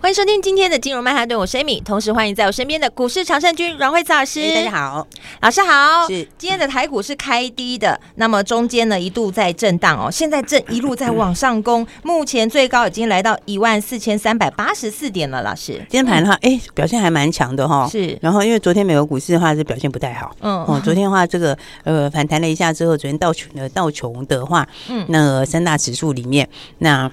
[0.00, 4.54] 欢迎收听今天的金融曼哈顿，我是 Amy，同时欢迎在我身边的股市常胜军阮惠慈老师。
[4.54, 5.06] 大家好，
[5.40, 6.06] 老师好。
[6.06, 15.42] 是今天的台股是开低的，那么中间呢一度在震荡哦，现在正一路在往上攻， 目前最高已经来到一万四千三百八十四点了。
[15.42, 17.88] 老师，今天盘的话，哎、嗯，表现还蛮强的哈。
[17.90, 27.10] 是，然后因为昨天美国股市的话是表现不太好，嗯，哦，昨天的话这个呃反弹了一下之后，昨天道琼的道琼的话，嗯，那个三大指数里面那。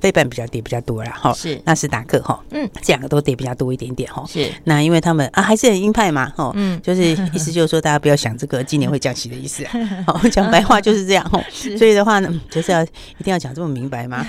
[0.00, 1.60] 费半比较跌比较多了哈，是。
[1.64, 4.50] 纳斯达克哈，嗯，这两个都跌比较多一点点哈，是。
[4.64, 9.64] 那因为他们啊还是很鹰派嘛哈，嗯，就是意思就是说大家不要想这个今年会降息的意思，
[10.06, 11.40] 好讲白话就是这样哈，
[11.78, 14.26] 所以的话呢就是要一定要讲这么明白吗？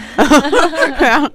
[0.98, 1.32] 对啊，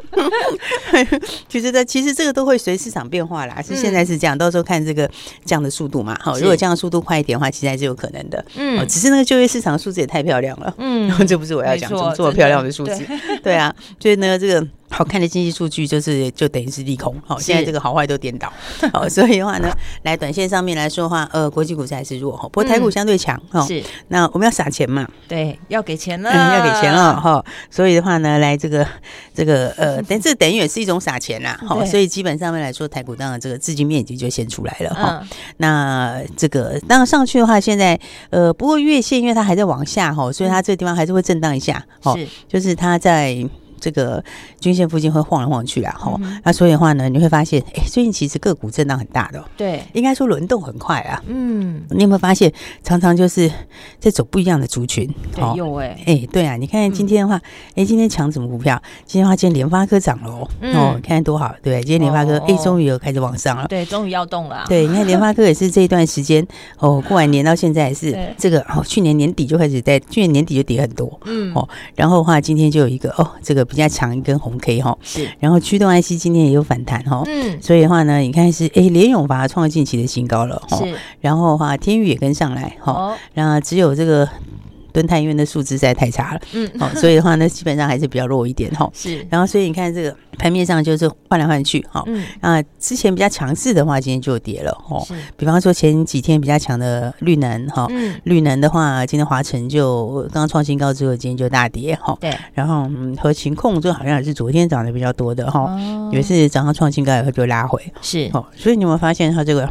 [1.48, 5.08] 其实的其实这个都会随市场变化啦，是现在是这样，到时候看这个
[5.44, 13.00] 降的速度嘛，好，如果降的速度快一点的话，其实还是有可能的，嗯，只是那个就业市场数字也太漂亮了，嗯， 这不是我要讲，怎么这么漂亮的数字，
[13.42, 14.25] 对啊，所以呢。
[14.26, 18.52] 那这个好看的经济数据就是就等于是利空，好，现在这个好坏都颠倒，
[18.92, 19.70] 好，所以的话呢，
[20.02, 28.86] 来短线上面来说的话，呃，国际股市还是弱哈，不过台股相对强哈，是，那我们要撒钱嘛，对，要给钱了，要给钱了哈，所以的话呢，来这个
[29.34, 35.22] 这个呃，等这等于也是一种撒钱啦，好，所以基本上面来说，台股当然这个资金面积就先出来了哈，
[35.56, 37.98] 那这个当然上去的话，现在
[38.30, 43.46] 呃，不过月线因为它还在往下哈，所以它这个地方还是会震荡一下，是，就是它在。
[43.80, 44.22] 这个
[44.60, 53.50] 均线附近会晃来晃去啊，哈、嗯，那所以的话呢，你会发现，哎，最近其实个股震荡很大的，对，应该说轮动很快啊，嗯，你有没有发现，常常就是
[53.98, 58.80] 在走不一样的族群，哦，有哎，哎，对啊，你看今天的话，哎、嗯，今天抢什么股票？
[59.04, 66.46] 今天的话，今天联发科涨了哦，嗯、哦，看多好，对，今天联发科，哎、哦，终于有开始往上了，对，终于要动了，对，你看联发科也是这一段时间，
[66.80, 73.66] 哦，过完年到现在也是这个，哦，去年年底就开始在，去年年底就跌很多，嗯，哦，然后的话，今天就有一个，哦，这个。
[73.66, 84.26] 比较强一根红 K 哈，是，然后驱动 IC 今天也有反弹哈，嗯，所以的话呢，你看是哎，联咏把它创近期的新高了哈，是，然后的话天宇也跟上来哈，然后只有这个。
[84.96, 88.90] 敦泰因为的数字实在太差了，嗯，好，所以的话呢，基本上还是比较弱一点哈。
[88.94, 95.04] 是，然后所以你看这个盘面上就是换来换去，哈，嗯，啊，之前比较强势的话，今天就跌了，哦。
[95.06, 102.16] 是，比方说前几天比较强的绿能，哈，嗯，绿能的话，今天华晨就刚刚创新高之后，今天就大跌，哈。
[102.18, 105.70] 对，然后嗯，合勤控这好像也是昨天涨得比较多的，哈，
[106.10, 109.70] 也是早上创新高以后就拉回，是，哦，所以你有没有发现它这个？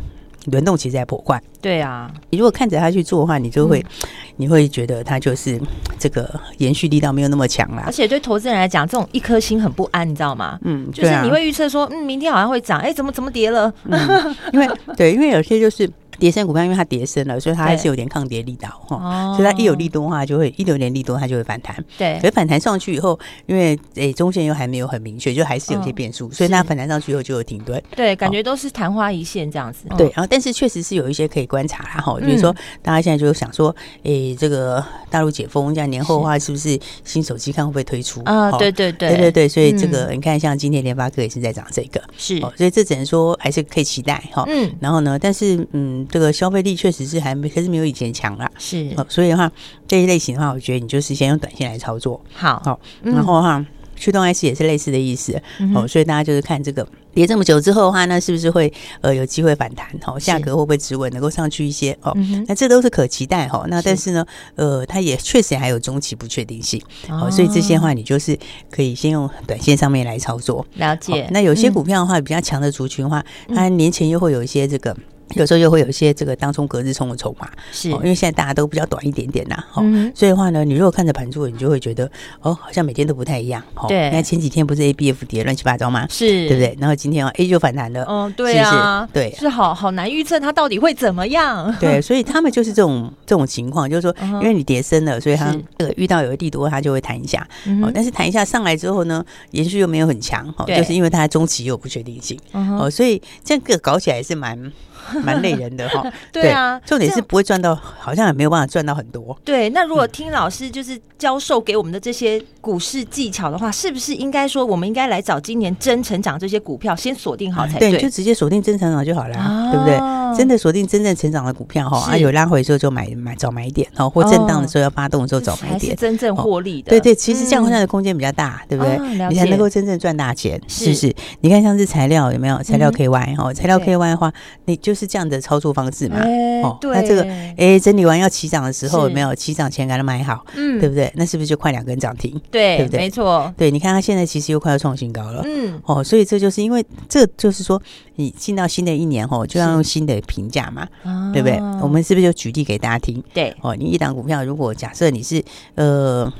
[0.52, 5.60] 轮动其实还颇快，对啊，你如果看着他去做的话，你就会，嗯、你会觉得他就是
[5.98, 7.84] 这个延续力道没有那么强啦。
[7.86, 10.60] 而且对投资人来讲，这种一颗心很不安，你知道吗？
[10.64, 13.74] 嗯，就是你会预测说，嗯，明天好像会涨，哎，怎么怎么跌了？
[13.86, 15.90] 嗯、因为对，因为有些就是。
[16.20, 19.36] 跌升股票，因为它跌升了，所以它还是有点抗跌力道哈。
[19.36, 21.76] 所以它一有利多的话，就会一有点利多，它就会反弹。
[21.98, 27.82] 对，可是反弹上去以后，因为诶中线又还没有很明确，就还是有些变数，所以它反弹上去以后就有停顿。
[27.96, 29.86] 对，感觉都是昙花一现这样子。
[29.98, 32.52] 对，然后但是确实是有一些可以观察啦哈，比如说
[32.82, 36.56] 大家现在就想说，诶这个大陆解封，这样年后的话是。
[36.56, 38.22] 不是新手机看会不会推出？
[38.24, 38.50] 啊？
[38.54, 39.10] 对对对。
[39.10, 44.46] 对对对，所以这个你看，像今天联发科也是在涨这个，是，所以这只能说还是可以期待哈。
[44.48, 46.76] 嗯，然后呢，但是嗯，这个消费力。
[46.76, 48.52] 确实是还没，可是没有以前强了。
[48.60, 49.50] 是，所以的话，
[49.88, 52.22] 这一类型的话，我觉得你就是先用短线来操作。
[52.34, 55.42] 好，好，然后哈，驱动 IC 也是类似的意思。
[55.74, 59.88] 哦，所以大家就是看这个跌这么久之后的话，那是不是会呃有机会反弹？
[60.06, 61.98] 哦，价格会不会止稳，能够上去一些？
[62.02, 62.14] 哦，
[62.48, 63.48] 那这都是可期待。
[63.48, 66.80] 哈，那但是呢，呃，它也确实还有中期不确定性。
[67.10, 68.38] 哦，所以这些话你就是
[68.70, 70.66] 可以先用短线上面来操作。
[70.76, 71.28] 了解。
[71.32, 74.96] 那有些股票的话，比较强的族群的话，它年前又会有一些这个。
[75.34, 79.82] 有时候又会有一些这个当冲隔日冲的筹码，是，因为现在大家都比较短一点点呐，哈，
[80.14, 82.10] 所以的话呢，你如果看着盘柱，你就会觉得
[82.42, 84.12] 哦，好像每天都不太一样，对。
[84.12, 86.06] 那前几天不是 A B F 跌乱七八糟吗？
[86.10, 86.78] 是，对不对？
[86.80, 91.76] 然后今天啊 A 就反弹了，哦，对啊，对，是好好难预测它到底会怎么样。
[91.80, 97.46] 对，所以他们就是这种这种情况，就是说，因为你跌深了，所以它这个遇到有一地多，它就会弹一下，
[97.82, 104.72] 哦，但是弹一下上来之后呢，延续又没有很强，哦，就是因为它中期有不确定性，哦，所以这个搞起来是蛮。
[105.24, 109.38] 蛮累人的哈， 对啊，重点是不会赚到，好像也没有办法赚到很多。
[109.44, 117.92] 对，那如果听老师就是教授给我们的这些股市技巧的话，是不是应该说我们应该来找今年真成长这些股票先锁定好才对？
[117.92, 119.98] 对，就直接锁定真成长就好了，对不对？
[120.38, 126.90] 真的锁定真正成长的股票哈，啊有拉回的时候就买买早买一点哦，或震荡的时候要发动的时候早买一点，真正获利的。
[126.90, 128.98] 对对，其实这样的空间比较大，对不对？
[129.30, 131.14] 你才能够真正赚大钱，是不是？
[131.42, 132.62] 你看像是材料有没有？
[132.64, 134.32] 材料 KY 哦，材料 KY 的话，
[134.66, 136.18] 你就是这样的操作方式嘛。
[136.64, 137.24] 哦，那这个
[137.58, 139.36] 哎整理完要起涨的时候有没有？
[139.36, 141.12] 起涨前给它买好，嗯，对不对？
[141.16, 142.40] 那是不是就快两根涨停？
[142.50, 143.00] 对，对不对？
[143.02, 143.54] 没错。
[143.58, 147.82] 对，你看它现在其实又快要创新高了，嗯，哦，所以这就是因为这就是说，
[148.16, 150.88] 你进到新的一年哦，就要用新的评价嘛，
[151.32, 151.58] 对不对？
[151.82, 153.24] 我们是不是就举例给大家听？
[153.34, 155.44] 对，哦，你一档股票，如果假设你是
[155.76, 156.32] 呃。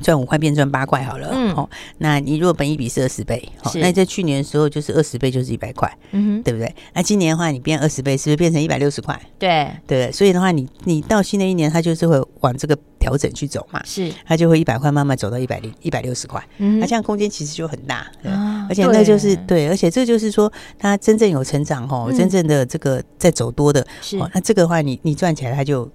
[0.00, 6.74] 赚五块变赚八块好了，嗯，哦，那你如果本一比是二十倍，好，那在去年的时候就是二十倍就是一百块，嗯哼，对不对？
[6.94, 9.20] 那今年的话，你变二十倍，是不是变成一百六十块？
[9.38, 18.32] 对，对，所以的话，你你到新的一年，它就是会往这个调整去走嘛，是，它就会一百块慢慢走到一百零一百六十块，嗯，那这样空间其实就很大，对，
[18.68, 23.80] 而且那就是对，而且这就是说，它真正有成长哦，真正的这个在走多的，
[24.18, 25.90] 哦，那这个的话，你你赚起来它就。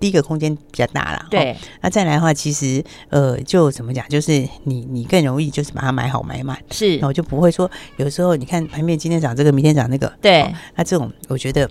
[0.00, 1.56] 第一个空间比较大了，对。
[1.80, 6.96] 那再来的话，其实呃，就怎么讲，就是你你更容易就是把它买好买满，是。
[6.96, 10.52] 然后就不会说有时候你看盘面今天涨这个，明天涨那个，对。
[10.74, 11.68] 那这种我觉得。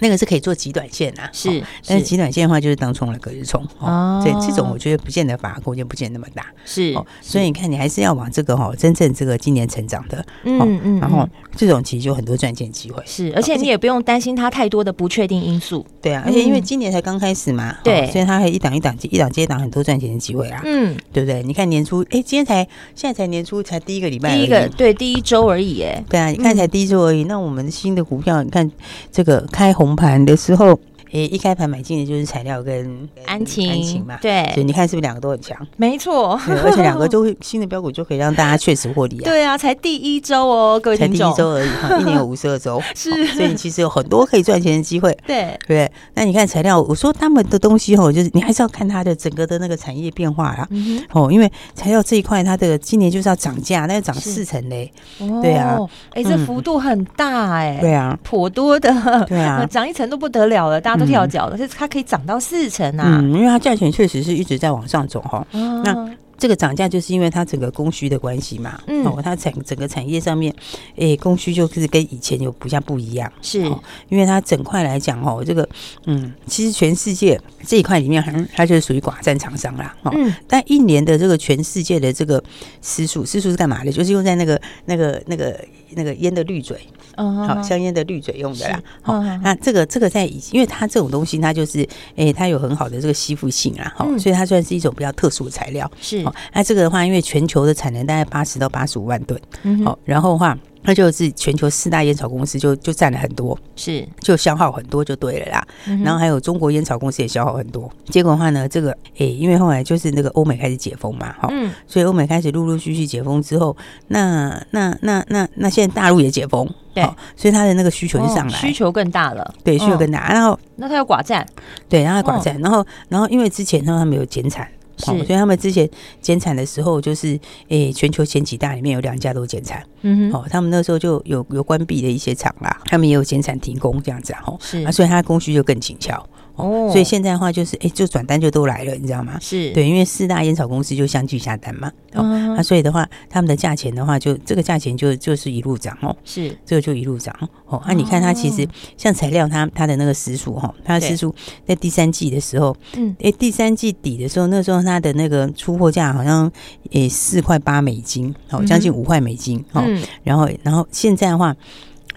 [0.00, 21.42] 那个是可以做极短线呐，是，但是极短线的话就是当冲了隔日冲哦，所以这种我觉得不见得反而空间不见那么大，是，所以你看你还是要往这个哈真正这个今年成长的，嗯嗯，然后这种其实就很多赚钱机会，是，而且你也不用担心它太多的不确定因素，对啊，而且因为今年才刚开始嘛，对，所以它还一档一档一档接档很多赚钱的机会啊，嗯，对不对？
[21.42, 28.70] 你看年初，哎，今天才现在才年初才第一个礼拜，第一个对第一周而已，哎，对啊，你看才第一周而已，那我们新的股票，你看
[29.12, 30.76] 这个开红红盘的时候。
[31.16, 35.56] 诶，一开盘买进的就是材料跟安晴，安晴嘛，对，所以你看是不是两个都很强？
[35.78, 39.24] 没错，而且两个都会新的标股就可以让大家确实获利啊。
[39.24, 45.16] 对啊，才第一周哦，各位才第一周而已哈，一年有五十二周， 是，所以其实有很多可以赚钱的机会。
[45.26, 50.68] 对对，那你看材料，我说他们的东西哦，就是你还是要看它的整个的那个产业变化啦。
[51.12, 54.92] 哦，因为材料这一块，它的今年就是要涨价，那要涨四成嘞。
[55.40, 55.78] 对啊，
[56.12, 57.78] 哎，这幅度很大哎。
[57.80, 58.92] 对啊，颇多的。
[59.26, 61.56] 对啊，涨一成都不得了了，大家都跳脚了。
[61.68, 63.20] 它可以涨到四成啊！
[63.22, 65.46] 嗯，因为它价钱确实是一直在往上走哈。
[65.52, 68.78] 哦、那这个涨价就是因为它整个供需的关系嘛。
[68.86, 70.54] 嗯，哦，它整整个产业上面，
[70.96, 73.30] 诶、欸，供需就是跟以前有不像不一样。
[73.40, 73.60] 是，
[74.08, 75.66] 因为它整块来讲哦，这个
[76.04, 79.96] 嗯，其实全世界这一块里面，它它就是属于寡占厂商啦。
[80.02, 82.42] 哦，嗯，但一年的这个全世界的这个
[82.82, 83.90] 私数，私数是干嘛的？
[83.90, 85.58] 就是用在那个那个那个
[85.94, 86.78] 那个烟的滤嘴。
[87.16, 88.80] 好，香烟的滤嘴用的啦。
[89.02, 91.86] 好，那这个这个在以，因为它这种东西，它就是，
[92.16, 95.90] 诶，它有很好的这个吸附性啊，好，所以它算是一种比较特殊的材料。
[96.00, 99.40] 是，那这个的话，因为全球的产能大概八十到八十五万吨，
[99.84, 100.56] 好，然后的话。
[100.86, 105.66] 那就是全球四大烟草公司就就占了很多，是就消耗很多就对了啦。
[105.86, 107.90] 嗯、然后还有中国烟草公司也消耗很多。
[108.06, 113.76] 结果的话呢，这个诶、欸，因为后来就是那个欧美开始解封嘛，哈，嗯，所以欧美开始陆陆续续解封之后，
[114.08, 117.02] 那那那那那现在大陆也解封，对，
[117.36, 120.32] 所以它的那个需求就上来，哦、需求更大了，对，需求更大。
[120.32, 121.44] 然后那它有寡占，
[121.88, 124.68] 对，然后寡占，然后然后因为之前呢，他们有减产。
[124.98, 125.88] 是，所以他们之前
[126.20, 127.38] 减产的时候，就是
[127.68, 134.82] 诶、欸，全球前几大里面有两家都减产，嗯哼，哦，他们那时候就有有关闭的一些厂啦，他们也有减产停工这样子，吼，是。
[134.84, 136.24] 啊，所以它的供需就更紧俏。
[136.56, 139.38] 哦，所以现在的话就是，哎，就转单就都来了，你知道吗？
[139.40, 139.70] 是。
[139.72, 141.92] 对，因为四大烟草公司就相继下单嘛。
[142.14, 142.22] 哦，
[142.56, 146.16] 那所以的话，他们的价钱的话，就这个价钱就就是一路涨哦。
[146.24, 147.34] 是，这个就一路涨
[147.66, 147.82] 哦。
[147.86, 148.66] 那你看它其实
[148.96, 151.34] 像材料，它它的那个时数哈，它的时数
[151.66, 156.50] 在第三季的时候，嗯，哎，第三季底的时候，那时候它的那个出货价好像
[156.92, 159.84] 诶四块八美金，哦，将近五块美金，哦，
[160.22, 161.54] 然后然后现在的话，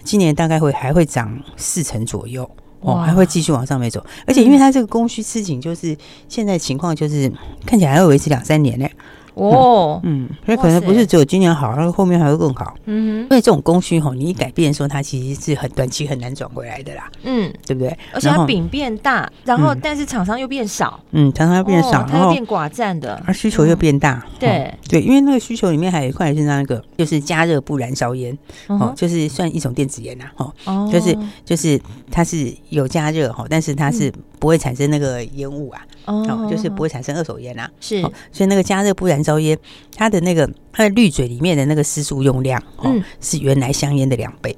[0.02, 2.50] 今年大概会还会涨四成左右。
[2.80, 5.96] 哦，还会继续往上面走，而且因为它这个供需吃紧，就是
[6.28, 7.30] 现在情况就是
[7.66, 8.88] 看起来还会维持两三年呢。
[9.34, 12.74] 哦，嗯，所以可能不是只有今年好，然后后面还会更好。
[12.86, 17.10] 嗯哼，因为这种供需吼，你一改变说它其实是很短期很难转回来的啦。
[17.24, 17.96] 嗯，对不对？
[18.12, 20.98] 而且它饼变大，然后但是厂商又变少。
[21.12, 24.24] 嗯，厂商又变少，它又变寡占的，而需求又变大。
[24.38, 30.24] 对对，因为那个需求里面还有一块是那个，就是加热不燃烧烟，哦，就是算一种电子烟呐，
[30.64, 37.70] 哦，就是就是它是有加热哈，但是它是不会产生那个烟雾啊，哦，就是不会产生二手烟啊。
[37.80, 38.00] 是，
[38.32, 39.58] 所以那个加热不燃烧烟，
[39.94, 44.54] 它的那个它的滤嘴里面的那个湿素用量，哦，是原来香烟的两倍。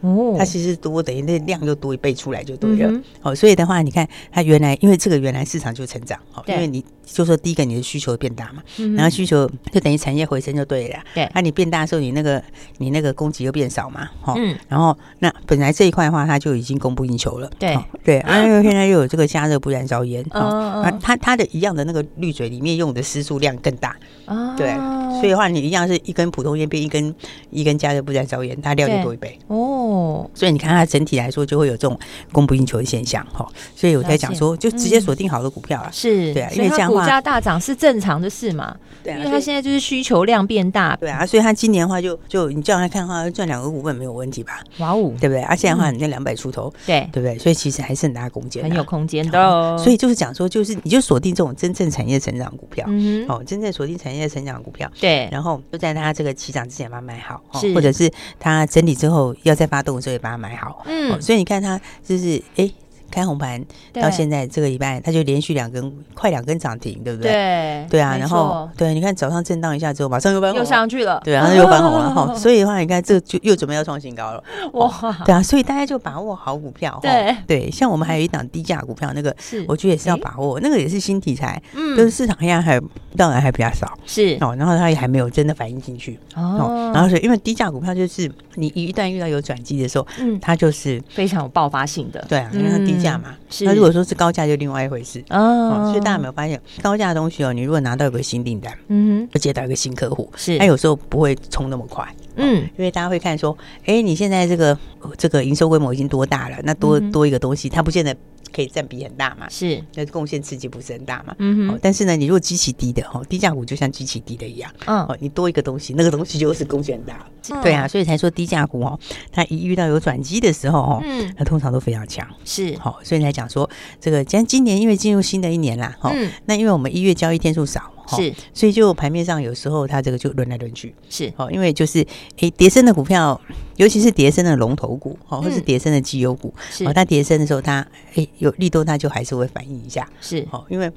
[0.00, 3.00] 哦，它其实多，等于那量又多一倍出来就对了。
[3.22, 10.98] 哦，所以的话，你看它原来因为这个原来市场就成长，哦，因为你就说第一个你的需求变大嘛，嗯、然后需求就等于产业回升就对了。
[11.14, 12.42] 对，那、啊、你变大的时候，你那个
[12.78, 17.50] 你那个供给又变少嘛，哈、嗯，然后那本来这一块的话，它就已经供不应求了。
[17.58, 17.76] 对。
[18.04, 23.94] 对，啊，因为现在又有这个加热不燃烧烟，啊、它它的一样的那个滤嘴里面用的湿数量更大，
[24.26, 24.74] 哦，对，
[25.20, 27.14] 所以的话你一样是一根普通烟变一根
[27.50, 29.38] 一根加热不燃烧烟，它量就多一倍。
[29.48, 31.98] 哦，所以你看它整体来说就会有这种
[32.32, 37.08] 供不应求的现象，哈，所以我在讲说就直接锁定好的股票啊，是对啊，因为这样的话。
[37.08, 38.76] 价大涨是正常的事嘛？
[39.02, 44.60] 对啊，因为它现在就是需求量变大，对啊，所以它今年的话就就你这样来看的话，赚两个股本没有问题吧？
[44.78, 45.40] 哇哦，对不对？
[45.42, 47.38] 啊现在的话，你那两百出头，对对不对？
[47.38, 49.78] 所以其实还是很大空间，很有空间的。
[49.78, 52.86] 所以就是讲说，就是你就锁定这种真正产业成长股票，
[53.28, 57.42] 哦，真正锁定产业成长股票，对，然后就在它这个起涨之前把它买好，
[57.74, 62.70] 或者是它整理之后要再发动的时候也把它买好，嗯，所以你看它就是哎。
[63.10, 63.62] 开红盘
[63.92, 67.30] 到现在这个礼拜，它就连续两根快两根涨停，对不对？
[67.30, 72.34] 对对啊，然后对，你看早上震荡一下之后，马上又翻红，又上去了，对，然后又翻红了哈。
[72.34, 75.16] 所以的话，你看这就又准备要创新高了， 哇！
[75.24, 77.34] 对啊，所以大家就把握好股票，对。
[77.46, 77.70] 对。
[77.70, 79.64] 像我们还有一档低价股票，那个是。
[79.66, 82.78] 我觉得也是要把握，那个也是新题材，嗯，就是市场现在还
[83.16, 84.36] 当然还比较少，是。
[84.40, 86.18] 哦，然后它也还没有真的反映进去。
[86.36, 86.92] 哦。
[86.94, 92.97] 然后是因为低价股票就是你一旦遇到有转机的时候，嗯，它就是非常有爆发性的，对啊，因为它低。
[92.98, 95.88] 价嘛，那如果说是高价，就另外一回事哦。
[95.88, 102.06] 所以大家有没有发现，高价的东西哦，你如果拿到一个新订单，嗯，接到一个新客户，是，他有时候不会冲那么快，
[102.38, 104.78] 嗯，因为大家会看说，哎，你现在这个
[105.16, 106.56] 这个营收规模已经多大了？
[106.64, 108.16] 那多多一个东西，它不见得。
[108.50, 109.46] 可以占比很大嘛？
[109.50, 111.36] 是，那贡献刺激不是很大嘛？
[111.38, 111.78] 嗯哼。
[111.82, 117.26] 但是呢，你如果基期低的哦，低价股就像基期低的一样，嗯，哦，你多一个东西，那个东西就是贡献很大。
[117.62, 118.98] 对啊，所以才说低价股哦，
[119.30, 122.26] 它一遇到有转机的时候哦，嗯，它通常都非常强。
[122.46, 123.68] 是，好，所以才讲说
[124.00, 126.10] 这个，今今年因为进入新的一年啦，哈，
[126.46, 127.92] 那因为我们一月交易天数少。
[128.16, 131.32] 是，所以就盘面上有时候它这个就轮来轮去，是。
[131.36, 132.06] 哦，因为就是
[132.38, 133.40] 诶，跌升的股票，
[133.76, 136.84] 尤其是跌升的龙头股，哦，或是跌升的绩优股，是。
[136.86, 140.46] 哦，它跌升的时候，它诶有利多，它就还是会反映一下，是。
[140.50, 140.90] 哦，因为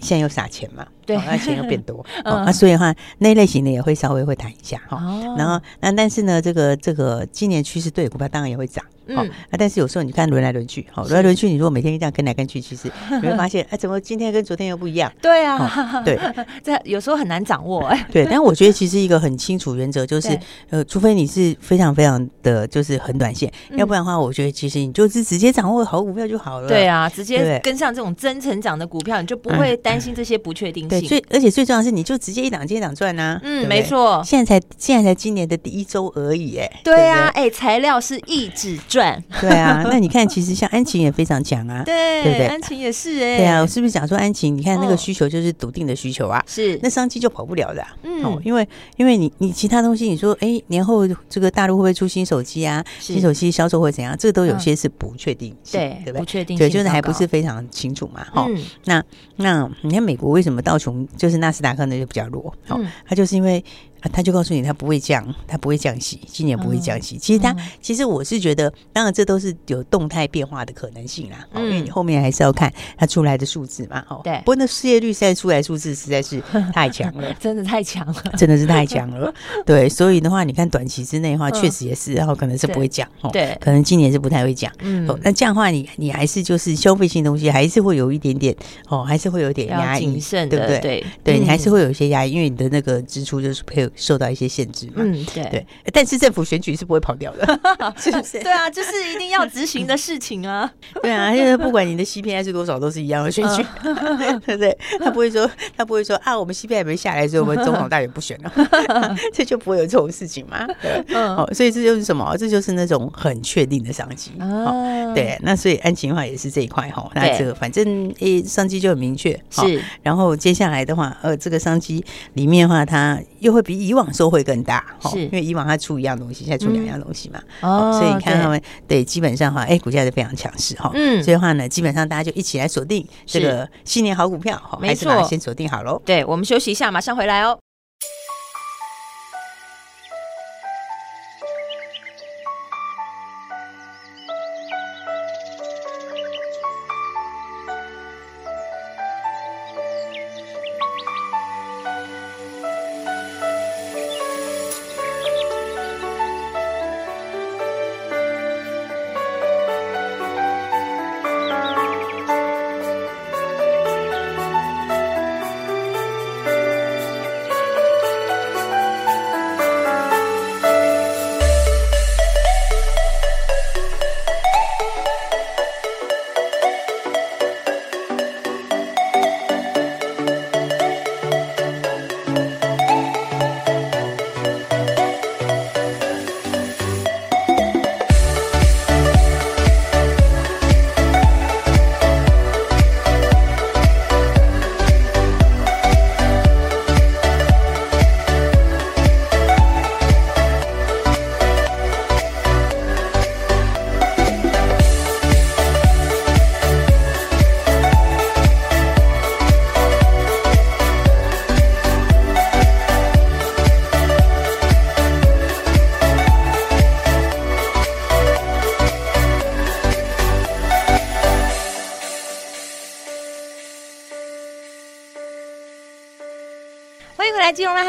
[0.00, 0.86] 现在又撒钱嘛。
[1.06, 4.98] 对，那钱又变多， 那所以的话，那类型的也会稍微会弹一下哈。
[5.36, 8.84] 然后那但是呢，这个这个今年趋势对股票当然也会涨，
[9.16, 12.90] 嗯，但是有时候你看轮来轮去，好轮来轮去，你如果每天这样跟来跟去，其实
[13.22, 15.12] 你会发现，哎，怎么今天跟昨天又不一样？
[15.20, 16.18] 对啊， 对，
[16.62, 18.06] 这有时候很难掌握哎。
[18.12, 20.38] 对，但我觉得其实一个很清楚原则就是，
[20.70, 26.68] 呃，除非你是非常非常的就是很短线，要不然的话，我觉得其实你就是直接掌握好股票就好了。
[26.68, 31.00] 对啊，直接跟上这种真成长的股票，你就不会担心这些不确定性。
[31.08, 33.40] 最而且最重要的是，你就直接一档接一档赚啊。
[33.42, 34.22] 嗯，没错。
[34.24, 36.70] 现在才现在才今年的第一周而已，哎。
[36.84, 38.99] 对啊，哎，材料是一直赚。
[39.40, 41.82] 对啊，那你看，其实像安晴也非常强啊。
[41.86, 42.46] 对，对不对？
[42.46, 43.38] 安晴也是哎。
[43.38, 44.56] 对啊，我是不是讲说安晴？
[44.56, 46.42] 你看那个需求就是笃定的需求啊。
[46.46, 46.78] 是。
[46.82, 47.84] 那商机就跑不了的。
[48.02, 48.40] 嗯。
[48.44, 48.66] 因为
[48.96, 52.84] 因为你你其他东西，你说哎，年后这个大陆会不会出新手机啊？
[52.98, 54.16] 新手机销售会怎样？
[54.18, 56.20] 这都有些是不确定性，对，对不对？
[56.20, 56.66] 不确定性。
[56.66, 58.24] 对，就是还不是非常清楚嘛。
[58.32, 58.46] 哈。
[58.84, 59.02] 那
[59.36, 63.62] 那你看美国为什么道琼就是纳斯达克呢就比较弱，好、嗯，它就是因为。
[64.00, 67.18] 啊，他就告诉你，他不会降，他不会降息，今年不会降息。
[67.18, 71.46] 其实他，其实我是觉得，当然这都是有动态变化的可能性啦。
[71.56, 74.04] 因为你后面还是要看它出来的数字嘛。
[74.08, 74.38] 哦，对。
[74.38, 76.40] 不过那失业率现在出来数字实在是
[76.72, 79.32] 太强了， 真的太强了，真的是太强了。
[79.66, 83.06] 对，所以的话，你看短期之内的话，确实也是，然后可能是不会降。
[83.20, 84.72] 哦对，可能今年是不太会降。
[84.78, 85.06] 嗯。
[85.22, 88.56] 那这样的话，你你还是就是消费性东西还是会有一点点
[88.88, 90.78] 哦，还是会有点压抑，对不对？
[90.80, 93.89] 对，对你还是会有一些压抑，因为你的那个支出就是配。
[93.94, 97.60] 受到一些限制嘛，嗯，对对，但是政府选举是不会跑掉的，
[97.96, 98.38] 是不是？
[98.42, 100.70] 对啊，就是一定要执行的事情啊。
[101.02, 104.76] 对啊，因为不管你的 CPI 是多少，都是一样的选举，对不对？
[104.98, 110.66] 他不会说，他不会说啊，我们 CPI 没下来，所以我们总统大选不选了，这就不会有这种事情嘛。
[110.80, 112.36] 对，哦，所以这就是什么？
[112.38, 114.32] 这就是那种很确定的商机。
[114.40, 117.10] 哦，对，那所以安勤的话也是这一块哈。
[117.14, 119.82] 那这个反正诶，商机就很明确，是。
[120.02, 122.04] 然后接下来的话，呃，这个商机
[122.34, 136.00] 里面的话，它又会比以往收会更大，哈因为以往它出一样东西，现在出两样东西嘛，哦，所以你看他们对基本上哈，哎，股价是非常强势哈，嗯，所以的话呢，基本上大家就一起来锁定这个新年好股票，没错，先锁定好喽。
[136.04, 137.58] 对，我们休息一下，马上回来哦。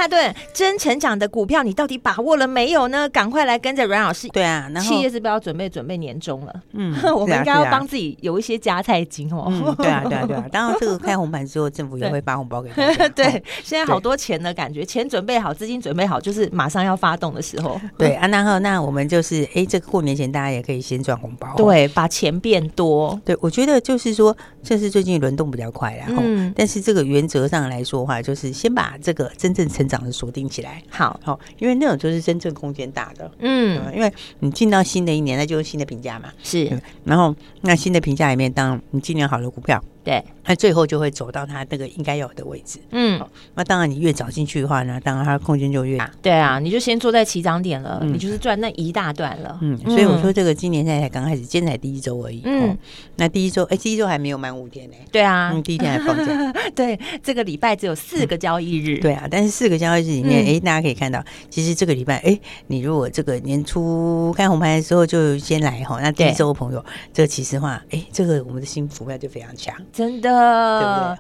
[0.01, 0.35] 曼哈顿。
[0.61, 3.09] 真成长的股票，你到底把握了没有呢？
[3.09, 4.29] 赶快来跟着阮老师。
[4.29, 6.53] 对啊，然后企业是不是要准备准备年终了？
[6.73, 9.45] 嗯， 我们应该要帮自己有一些加菜金哦。
[9.47, 10.45] 嗯、对啊，对啊，对啊。
[10.51, 13.09] 当然，这个开红盘之后，政府也会发红包给大家。
[13.09, 17.81] 对，现在好多钱的感觉，钱准备好，资金准备好，就是马上要发动的时候。
[17.97, 21.55] 对啊，然后那我们就是，哎，这个过年前大家也可以先赚红包。
[21.57, 23.19] 对，把钱变多。
[23.25, 26.21] 对，我觉得就是说，这是最近轮动比较快然后。
[26.55, 30.83] 但是这个原则上来说的话，就是先把这个真正成长的锁定起来。
[30.89, 33.31] 好好，因为那种就是真正空间大的。
[33.39, 33.81] 嗯。
[33.95, 36.29] 因为你进到新的一年，那就是新的评价嘛。
[36.43, 36.69] 是。
[37.05, 39.81] 然后，那新的评价里面，当你今年好的股票。
[40.03, 42.79] 对，那最后就会走到它那个应该有的位置。
[42.91, 43.21] 嗯，
[43.55, 46.09] 那当然你越早进去的话呢，当然它空间就越大。
[46.21, 49.59] 对啊，你就先坐在起涨点了，你就是赚那一大段了。
[49.61, 52.41] 嗯，所以我说这个今年现在才刚开始，今天才第一周而已。
[52.45, 52.75] 嗯，
[53.17, 54.95] 那第一周，哎，第一周还没有满五天呢。
[55.11, 56.53] 对啊，第一天还放假。
[56.73, 58.97] 对，这个礼拜只有四个交易日。
[58.99, 70.31] 对啊，但是四个交易日里面，哎，大家可以看到，其实这个礼拜，哎，你如果这个年初开红盘的时候就先来哈，那第一周的朋友，这其实话，哎，这个我们的新股票就非常强，真的。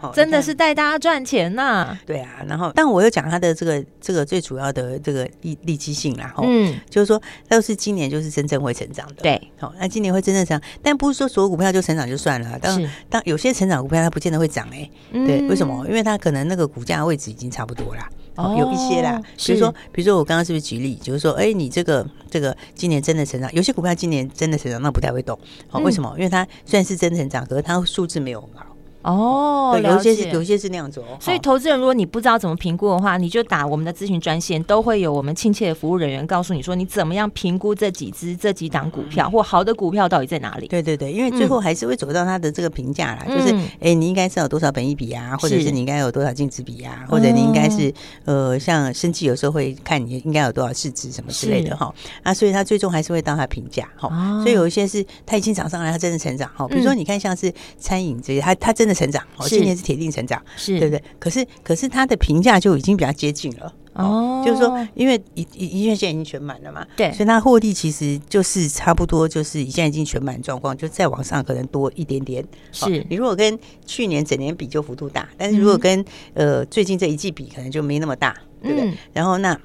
[0.01, 0.15] 对不对？
[0.15, 1.97] 真的是带大家赚钱呐！
[2.05, 15.85] 对啊，然后，但我又讲它的这个这个最主要的这个利利基性啦，嗯，就是说，要是今年就是真正会成长的，对，好，那今年会真正成长，但不是说所有股票就成长就算了，当当有些成长股票它不见得会涨哎，对，为什么？
[15.87, 18.03] 因为它可能那个股价位置已经差不多了，
[18.41, 25.37] 哦，有一些啦，比如说，比如说我刚刚是不是举例，就是说，哎，你这个这个今年真的成长，有些股票今年真的成长，那不太会动，
[25.69, 26.13] 好，为什么？
[26.17, 28.65] 因为它虽然是真成长，可是它数字没有很好。
[29.03, 31.17] 哦，对，有些是有些是那样子哦。
[31.19, 40.67] 所以投资人，如果你不知道怎么评估的话，你就打我们的咨询专线，都会有我们亲切的服务人员告诉你说，你怎么样评估这几只、这几档股票或好的股票到底在哪里？
[40.67, 47.93] 对对对，因为最后还是会走到他的这个评价啦，就是哎，你应该是有多少本益比啊，或者是你应该有多少净值比啊，或者你应该是
[48.25, 51.93] 呃，像生技有时候会看你应该有多少市值什么之类的哈。
[52.23, 54.09] 那所以他最终还是会到他评价哈。
[54.43, 56.67] 所以有一些是他已经涨上来，他真的成长哈。
[56.67, 59.71] 比如说你看像是餐饮这些，他他真的成长，哦，今年。
[59.71, 61.03] 是铁定成长，是对不对？
[61.17, 64.43] 可是，可是它的评价就已经比较接近了哦。
[64.45, 72.45] 就是说，因为医医院现在已经全满了嘛，对，所以它获利其实就是差不多，就是现在已经全满状况，就再往上可能多一点点。
[72.73, 78.93] 是你如果跟去年整年比，就幅度大；但是如果跟呃最近这一季比，可能就没那么大，对不对？
[79.13, 79.57] 然后那。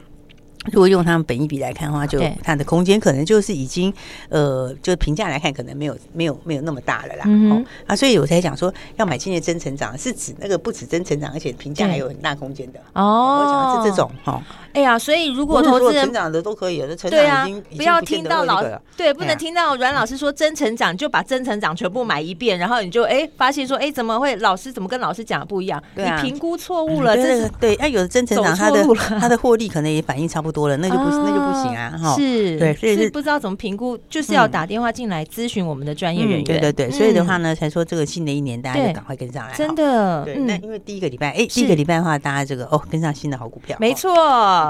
[0.72, 3.92] 如果用他们本一比来看的话，就它的空间可能就是已经，
[4.28, 7.24] 呃，就评价来看，可能没有没有没有那么大了啦。
[7.26, 12.80] 嗯、哦，啊，所以我才讲说，要买今年真成长，是指那个不止真成长，而且评价还有很大空间的。
[12.94, 14.32] 哦，我讲的是这种哈。
[14.32, 14.42] 哦
[14.76, 18.62] 哎呀，所以如果投资人成长的都可以，有的成长已经不要听到老
[18.96, 25.82] 对，不能听到阮老师说真成长就把真成长全部买一遍，然后你就哎发现说哎怎么会老师怎么跟老师讲的不一样？
[25.94, 27.74] 你评估错误了，这是对。
[27.76, 28.84] 哎，有的真成长，他的
[29.20, 31.94] 他的获利可能也反应差不多了，那就不那就不行啊！
[32.02, 36.44] 哈，是，对，所以是不知道怎么评估，就是要打电话进来咨询我们的专业人员。
[36.44, 39.52] 对对对，所以的话呢，才说这个新的一年大家就赶快跟上来。
[39.54, 44.10] 真的，对，那因为第一个礼拜，哎，第一个礼拜的话，大家这个哦跟上新的好股票，没错。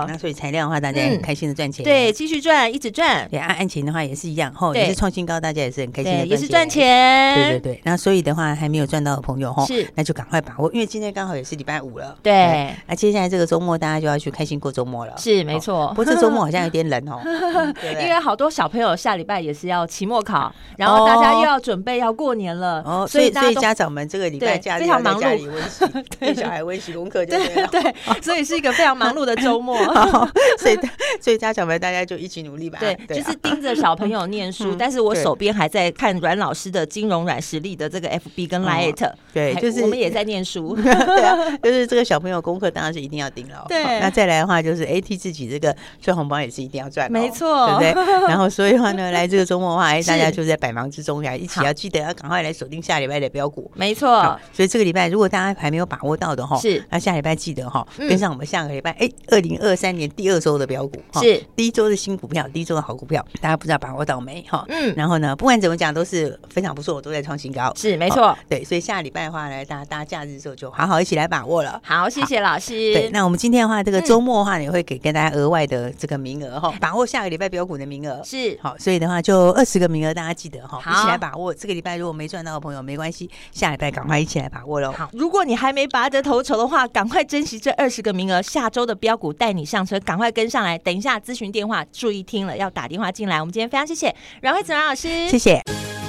[0.09, 0.77] 那所以材料的话。
[0.87, 3.27] 大家很开心的赚钱，对，继续赚，一直赚。
[3.31, 7.35] 对，按按钱的话也是一样，吼，也是创新高，大家也是很开心的，也是赚钱。
[7.35, 12.17] 对对对，那所以的话还没有赚到的朋友，吼，是，那就赶快把握，因为今天刚好也是礼拜五了。
[12.23, 15.15] 对，那接下来这个周末大家就要去开心过周末了。
[15.17, 15.89] 是，没错。
[15.89, 17.21] 不过这周末好像有点冷哦，
[18.01, 25.51] 因为好多小朋友下礼拜也是要期末考，然后大家又要准备要过年了，哦，所以所以家长们这个礼拜假非常忙碌，
[26.21, 29.76] 对小孩温习 功课，对对，所以是一个非常忙碌的周末。
[30.59, 30.79] 所以
[31.21, 32.79] 所以家长们，大家就一起努力吧。
[32.81, 39.13] 对，就是盯着小朋友念书，但是我手边还在看阮老师的金融软实力的这个 FB 跟 Lite。
[39.33, 40.77] 对，就是我们也在念书。
[40.81, 43.65] 对啊，就是这个小朋友功课当然是一定要盯了。
[43.69, 47.11] 对，那再来的话就是 AT 自己这个赚红包也是一定要赚。
[47.11, 48.13] 没错，对不对？
[48.29, 53.71] 然后所以的话呢，来这个周末的话，哎，大家就在百忙之中呀，一起要记得要赶快来锁定下礼拜的标股。
[53.75, 61.43] 没错，所以这个礼拜如果大家还没有把握到的哈，是那下礼拜记得哈，跟上我们下个礼拜哎，二零二三年第二周的标股是。
[61.57, 64.45] 第一周的新股票，第一周的好股票，大家不知道把握到没？
[64.49, 71.81] 哈，嗯，然后呢，不管怎么讲都是非常不错，都在创新高，是没错，对，所以下礼拜的话呢，大家大家假日的时候就好好一起来把握了。
[71.83, 72.75] 好，谢谢老师。
[72.93, 81.55] 对，那我们今天的话，这个周末的话，也会给跟大家额外的这个名额哈，把握下个礼拜标股的名额是好，所以的话就二十个名额，大家记得哈，一起来把握。
[81.55, 84.93] 这个礼拜如果没赚到的朋友没关系，下礼拜赶快一起来把握喽。
[84.93, 90.77] 好，如果你还没拔得头筹的话，赶快珍惜这二十个名额，下周的标股带你上车，赶快跟上来。
[90.79, 91.85] 等一下咨询电话。
[91.93, 93.41] 注意听了，要打电话进来。
[93.41, 95.61] 我们今天非常谢谢阮慧子阮老师，谢谢。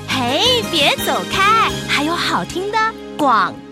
[0.08, 2.78] 嘿，别走开，还有好听的
[3.18, 3.67] 广告。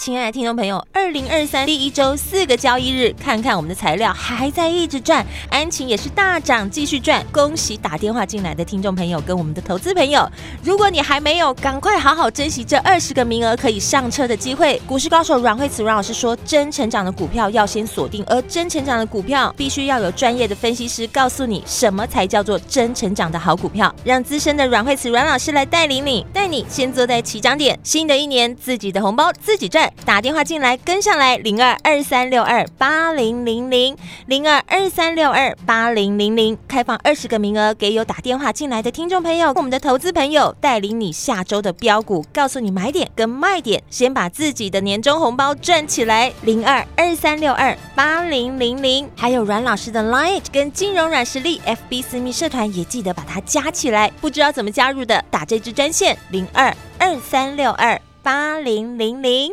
[0.00, 7.22] 亲爱的听众朋友，二零二三第一周四个交易日，看看我们的材料还在一直赚，安晴也是大涨，继续赚。
[7.30, 10.26] 恭喜打电话进来的听众朋友跟我们的投资朋友，
[10.62, 14.80] 如果你还没有，赶快好好珍惜这二十个名额可以上车的机会。
[14.86, 23.94] 股市高手阮慧慈阮老师说，真成长的股票要先锁定，而真成长的股票必须要有专业的分析师告诉你什么才叫做真成长的好股票。
[24.02, 27.78] 让资深的阮慧慈阮老师来带领你，带你先坐在起涨点。
[27.82, 29.89] 新的一年，自己的红包自己赚。
[30.04, 46.32] 打电话进来跟上来，零二二三六二八零零零零二二三六二八零零零，开放二十个名额给有打电话进来的听众朋友，我们的投资朋友带领你下周的标股，告诉你买点跟卖点，先把自己的年终红包赚起来。
[46.42, 54.10] 零二二三六二八零零零，还有阮老师的 Line 跟金融软实力 FB 私密社团也记得把它加起来。
[54.20, 59.52] 不知道怎么加入的，打这支专线零二二三六二八零零零。